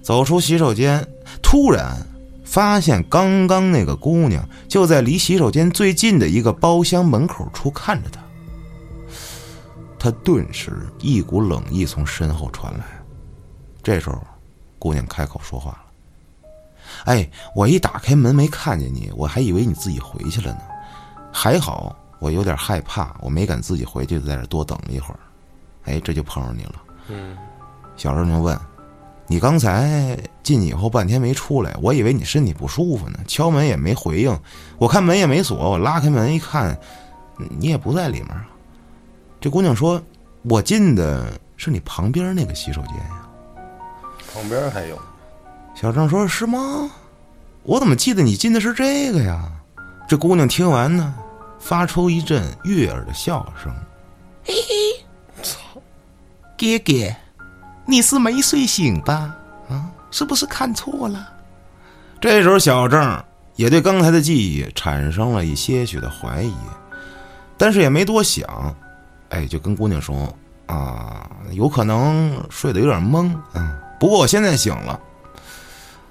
[0.00, 1.04] 走出洗手间，
[1.42, 1.96] 突然
[2.44, 8.20] 发现刚刚那个姑娘就在离洗手间最近的一个包厢门口处看着他。
[9.98, 12.84] 他顿时一股冷意从身后传来。
[13.82, 14.24] 这时候，
[14.78, 16.48] 姑娘开口说话了
[17.06, 20.60] ：“哎，我一打开门没看见你，我还以为你自己回去了呢。
[21.32, 25.20] 还好我有点害怕，我没敢自己回去，在这多等了一会儿。
[25.84, 27.36] 哎，这就碰上你了。”嗯，
[27.96, 28.58] 小郑就问
[29.28, 34.38] ：“你刚才进去以后半天没出来，我以为你身体不舒服呢，敲门也没回应。
[34.78, 36.78] 我看门也没锁，我拉开门一看，
[37.58, 38.48] 你也不在里面啊。”
[39.40, 40.02] 这姑娘说
[40.42, 43.28] ：“我进的是你旁边那个洗手间呀。
[44.34, 44.98] 旁边还有，”
[45.74, 46.90] 小郑说：“是吗？
[47.62, 49.52] 我怎么记得你进的是这个呀？”
[50.08, 51.14] 这姑娘听完呢，
[51.58, 53.72] 发出一阵悦耳的笑声
[54.44, 55.58] ：“嘿嘿，操，
[56.56, 57.14] 哥哥，
[57.84, 59.36] 你是没睡醒吧？
[59.68, 61.32] 啊，是不是看错了？”
[62.20, 63.24] 这时候，小郑
[63.56, 66.54] 也对刚才的记忆产生了一些许的怀疑，
[67.58, 68.74] 但是也没多想，
[69.30, 70.34] 哎，就跟姑娘说
[70.66, 75.00] ：“啊，有可能睡得有点懵，嗯，不过我现在醒了。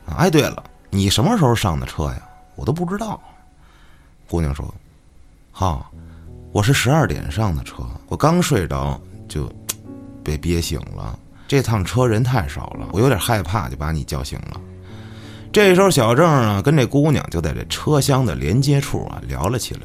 [0.06, 2.22] 啊哎，对了，你什么时候上的车呀？
[2.56, 3.20] 我都不知道。”
[4.30, 4.74] 姑娘说
[5.58, 5.90] ：“哈、
[6.52, 9.50] 我是十二点上的车，我刚睡着就
[10.22, 11.18] 被憋醒了。
[11.48, 14.60] 这趟车人太少了，我有点害怕，就把你叫醒了。
[15.54, 19.84] 这时候，小郑啊跟这姑娘就在这车厢的连接处啊聊了起来，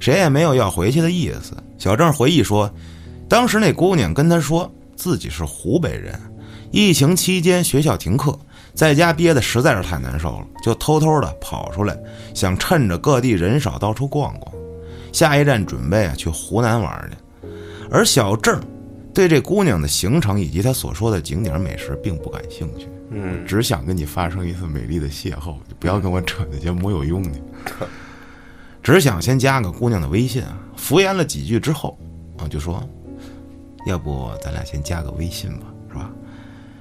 [0.00, 1.54] 谁也没有要回去的意思。
[1.76, 2.72] 小郑回忆说，
[3.28, 6.18] 当时那姑娘跟他说自己是湖北人，
[6.70, 8.34] 疫情期间学校停课，
[8.72, 11.94] 在家憋得实在是太难受了，就偷偷的跑出来，
[12.32, 14.56] 想趁着各地人少到处逛逛。
[15.16, 17.48] 下一站准备啊去湖南玩去，
[17.90, 18.60] 而小郑
[19.14, 22.86] 对这姑娘的行程以及她所说的景点美食并不感兴趣。
[23.08, 27.38] 嗯，只想跟你发生一次美丽的邂逅，不要跟我扯那些没有用的。
[28.82, 31.98] 只想先加个姑娘的微信啊，敷衍了几句之后，
[32.36, 32.86] 啊，就说，
[33.86, 36.10] 要不咱俩先加个微信吧，是吧？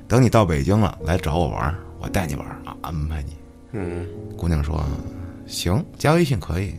[0.09, 3.37] 等你到北京了来找我玩，我带你玩啊，安排你。
[3.71, 4.83] 嗯，姑娘说，
[5.47, 6.73] 行，加微信可以，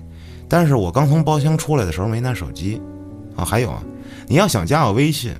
[0.48, 2.80] 但是我刚从包厢出来的时候没拿手机，
[3.34, 3.82] 啊，还有啊，
[4.26, 5.34] 你要想加我微信，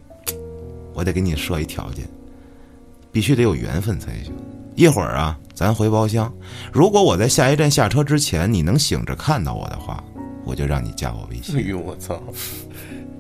[0.95, 2.05] 我得给你设一条件。
[3.13, 4.35] 必须得有缘分才行。
[4.75, 6.31] 一会儿啊，咱回包厢。
[6.71, 10.05] 如果我在下一站下车之前你能醒着看到我的话，
[10.45, 11.57] 我就让你加我微信。
[11.57, 12.23] 哎呦我操，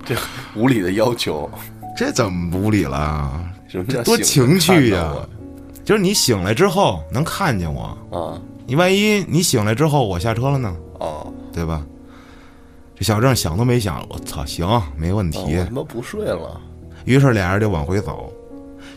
[0.04, 0.14] 这
[0.54, 1.50] 无理的要求，
[1.96, 3.42] 这怎么无理了？
[3.68, 5.14] 什么叫多情趣呀、呀？
[5.82, 11.82] 就是你醒来之后能看见我，啊你万一你醒来之后我下车了呢，哦，对吧？
[12.94, 15.64] 这小郑想都没想，我操，行，没问哦题我。
[15.64, 16.60] 他妈不睡了，
[17.06, 18.30] 于是俩人就往回走。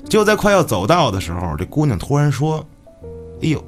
[0.10, 2.66] 就在快要走到的时候，这姑娘突然说
[3.42, 3.64] ：“哎呦，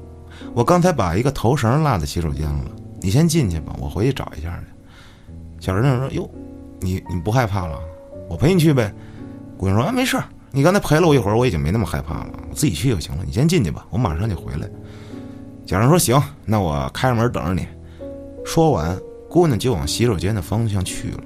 [0.54, 2.64] 我刚才把一个头绳落在洗手间了，
[3.00, 4.66] 你先进去吧，我回去找一下去。”
[5.58, 6.28] 小郑说：“哟，
[6.80, 7.78] 你你不害怕了？
[8.28, 8.92] 我陪你去呗。”
[9.56, 13.22] 姑娘说：“啊，没事，你刚才陪了我一会儿，我已经没那么害怕了，我自己去就行了。
[13.26, 14.68] 你先进去吧，我马上就回来。”
[15.66, 17.66] 小郑说：“行，那我开着门等着你。”
[18.44, 21.24] 说完，姑娘就往洗手间的方向去了。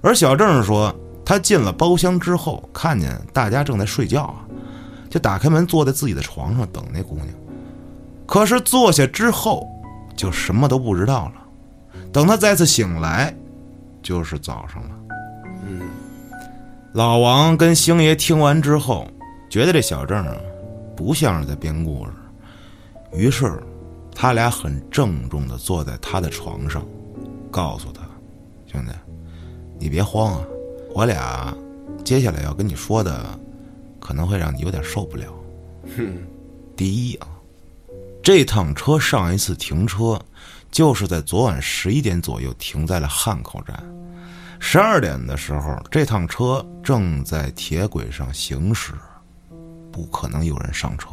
[0.00, 0.94] 而小郑说。
[1.24, 4.48] 他进了包厢之后，看见大家正在睡觉啊，
[5.10, 7.26] 就打开门坐在自己的床上等那姑娘。
[8.26, 9.68] 可是坐下之后，
[10.16, 12.02] 就什么都不知道了。
[12.10, 13.36] 等他再次醒来，
[14.02, 14.88] 就是早上了。
[15.66, 15.82] 嗯，
[16.94, 19.06] 老王跟星爷听完之后，
[19.50, 20.34] 觉得这小郑啊，
[20.96, 22.12] 不像是在编故事，
[23.12, 23.62] 于是
[24.20, 26.84] 他俩很郑重地坐在他的床上，
[27.52, 28.02] 告诉他
[28.66, 28.90] ：“兄弟，
[29.78, 30.44] 你别慌啊。”
[30.92, 31.56] 我俩
[32.04, 33.38] 接下来要跟你说的，
[34.00, 35.32] 可能会让你有点受不了。
[35.96, 36.16] 哼，
[36.76, 37.28] 第一啊，
[38.20, 40.20] 这趟车上一次停车，
[40.68, 43.80] 就是在昨晚十一点左右停在了汉口站。
[44.58, 48.94] 十二点的时候，这趟车正在铁轨上行驶，
[49.92, 51.10] 不可能有人上车。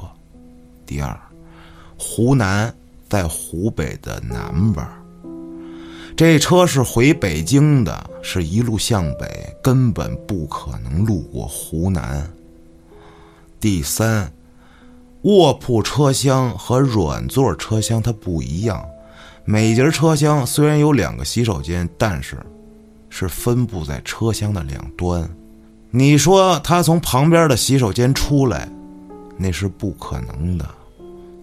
[0.88, 1.15] 第二，
[2.00, 2.76] 湖南
[3.08, 4.86] 在湖北的南边。
[6.15, 12.32] 这车是回北京的，是一路向北，根本不可能路过湖南。
[13.60, 14.32] 第三，
[15.24, 18.86] 卧铺车厢和软座车厢它不一样，
[19.44, 22.38] 每节车厢虽然有两个洗手间，但是
[23.10, 25.30] 是分布在车厢的两端。
[25.91, 28.70] 你说他从旁边的洗手间出来，
[29.38, 30.65] 那是不可能的。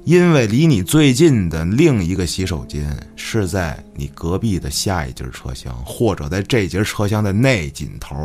[0.05, 8.19] 因为离你最近的另一个洗手间是在你隔壁的下一节车厢，或者在这节车厢的那尽头，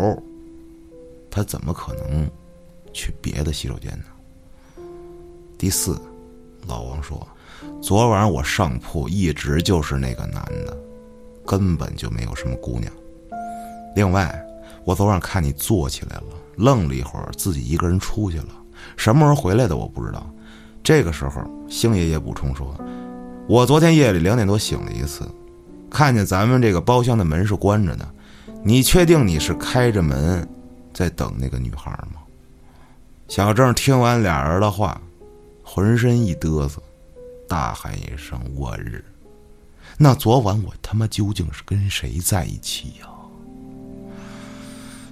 [1.29, 2.27] 他怎么可能
[2.91, 4.83] 去别的洗手间呢？
[5.55, 6.01] 第四，
[6.65, 7.27] 老王说，
[7.79, 10.75] 昨晚我上铺一直就是那个男的，
[11.45, 12.91] 根本就没有什么姑娘。
[13.95, 14.43] 另外，
[14.83, 16.23] 我昨晚看你坐起来了，
[16.55, 18.49] 愣了一会儿，自己一个人出去了，
[18.95, 20.27] 什么时候回来的我不知道。
[20.87, 22.73] 这个时候，星爷爷补充说
[23.45, 25.29] ：“我昨天夜里两点多醒了一次，
[25.91, 28.07] 看见咱们这个包厢的门是关着的。
[28.63, 30.47] 你确定你是开着门
[30.93, 32.21] 在等那个女孩吗？”
[33.27, 35.01] 小郑听完俩人的话，
[35.61, 36.81] 浑身一嘚瑟，
[37.49, 39.03] 大喊一声：“我日！
[39.97, 43.09] 那昨晚我他妈究竟是跟谁在一起呀？”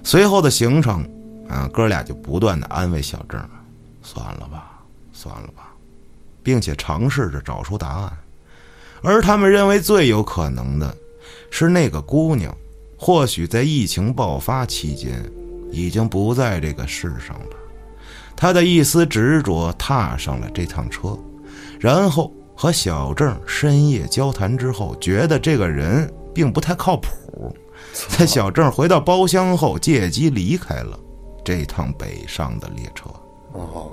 [0.02, 1.06] 随后的行程，
[1.50, 3.38] 啊，哥俩就不断的安慰小郑
[4.02, 4.75] ：“算了吧，
[5.26, 5.74] 算了吧。”
[6.46, 8.18] 并且尝试着找出答案，
[9.02, 10.96] 而他们认为最有可能的，
[11.50, 12.56] 是那个姑娘，
[12.96, 15.28] 或许在疫情爆发期间，
[15.72, 17.56] 已经不在这个世上了。
[18.36, 21.18] 她的一丝执着踏上了这趟车，
[21.80, 27.52] 然后和小郑深夜交谈之后，觉得这个人并不太靠谱。
[27.92, 30.96] 在小郑回到包厢后，借机离开了
[31.44, 33.10] 这趟北上的列车。
[33.52, 33.90] 哦，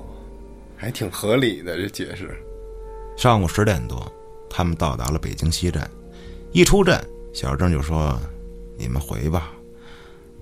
[0.84, 2.38] 还挺合理的这解释。
[3.16, 4.06] 上午十点多，
[4.50, 5.90] 他们到达了北京西站。
[6.52, 8.20] 一出站，小郑就说
[8.78, 9.54] ：“你们回吧。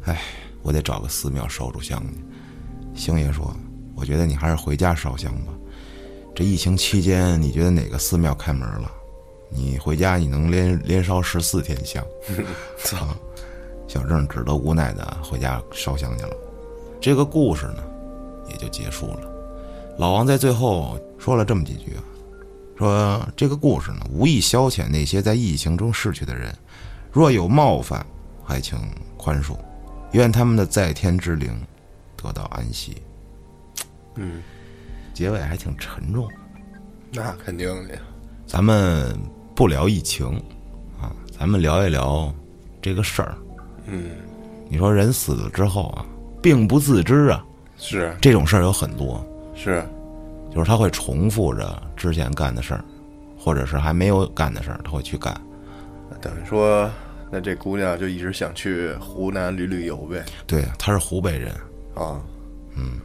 [0.05, 0.19] 哎，
[0.63, 2.99] 我得找个寺庙烧柱香去。
[2.99, 3.55] 星爷说
[3.95, 5.53] ：“我觉得你还是回家烧香吧。
[6.33, 8.91] 这疫情期间，你觉得哪个寺庙开门了？
[9.47, 12.03] 你回家你能连连烧十四天香。
[12.83, 13.15] ”操！
[13.87, 16.35] 小郑只得无奈的回家烧香去了。
[16.99, 17.83] 这个故事呢，
[18.49, 19.30] 也就结束了。
[19.97, 22.03] 老王在最后说了这么几句啊，
[22.77, 26.53] 说这个故事呢，无意消遣那些在疫情中逝去的人，
[27.11, 28.05] 若有冒犯，
[28.43, 28.79] 还请
[29.15, 29.55] 宽恕，
[30.13, 31.55] 愿他们的在天之灵
[32.17, 32.97] 得到安息。
[34.15, 34.41] 嗯，
[35.13, 36.27] 结尾还挺沉重。
[37.11, 38.01] 那肯定的呀。
[38.47, 39.15] 咱们
[39.53, 40.27] 不聊疫情
[40.99, 42.33] 啊，咱们聊一聊
[42.81, 43.37] 这个事儿。
[43.85, 44.11] 嗯，
[44.67, 46.05] 你说人死了之后啊，
[46.41, 47.45] 并不自知啊，
[47.77, 49.23] 是这种事儿有很多，
[49.63, 49.85] 是，
[50.49, 52.83] 就是他会重复着之前干的事儿，
[53.37, 55.39] 或者是还没有干的事儿，他会去干。
[56.19, 56.89] 等于说，
[57.31, 60.25] 那这姑娘就一直想去湖南旅旅游呗。
[60.47, 61.53] 对，她是湖北人，
[61.93, 62.19] 啊，
[62.75, 62.99] 嗯，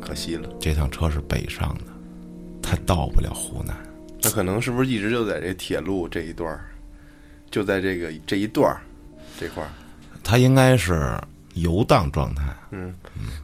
[0.00, 0.48] 可惜了。
[0.58, 1.84] 这趟车是北上的，
[2.60, 3.76] 她到不了湖南。
[4.22, 6.64] 那可能是不是一直就在这铁路这一段儿，
[7.48, 8.80] 就在这个这一段儿
[9.38, 9.70] 这块儿？
[10.24, 11.16] 他应该是
[11.56, 12.94] 游荡状态，嗯，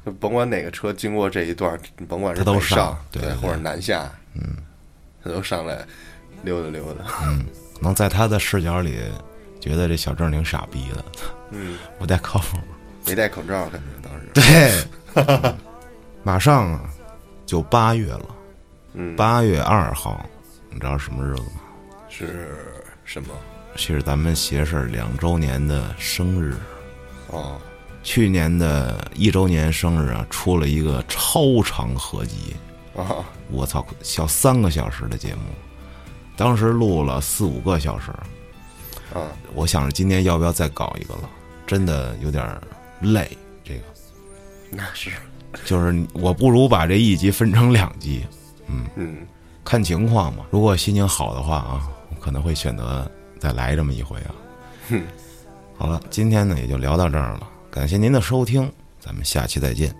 [0.07, 4.57] 就甭管哪个车经过这一段儿，甭管是他都北上上对对或者南下，嗯，
[5.23, 5.85] 他都上来
[6.43, 7.05] 溜达溜达。
[7.25, 7.45] 嗯
[7.81, 9.01] 能在他的视角里，
[9.61, 11.05] 觉得这小郑挺傻逼的，
[11.51, 12.57] 嗯，不戴靠谱。
[13.05, 14.29] 没戴口罩，感觉当时。
[14.33, 15.55] 对，
[16.23, 16.85] 马上啊，
[17.45, 18.27] 就八月了。
[18.93, 20.25] 嗯，八月二号，
[20.71, 21.61] 你知道什么日子吗？
[22.09, 22.57] 是
[23.05, 23.35] 什么？
[23.75, 26.55] 是咱们邪事儿两周年的生日。
[27.29, 27.61] 哦，
[28.03, 32.55] 去年的一周年生日啊，出了一个超长合集，
[32.97, 35.43] 啊，我操，小三个小时的节目，
[36.37, 38.11] 当时录了四五个小时。
[39.15, 41.29] 啊，我想着今年要不要再搞一个了，
[41.67, 42.59] 真的有点
[43.03, 43.31] 累。
[43.63, 43.83] 这个
[44.71, 45.11] 那是，
[45.67, 48.25] 就是我不如把这一集分成两集，
[48.97, 49.19] 嗯，
[49.63, 50.47] 看情况嘛。
[50.51, 53.07] 如果心情好的话啊，我可能会选择
[53.39, 54.35] 再来这么一回啊。
[54.89, 55.03] 哼，
[55.77, 58.71] 好了，今天呢也就聊到这儿了，感谢您的收听
[59.01, 59.97] 咱们下期再见。